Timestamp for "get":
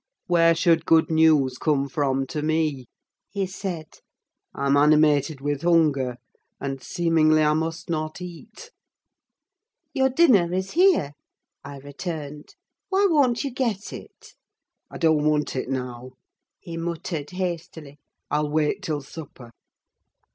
13.51-13.93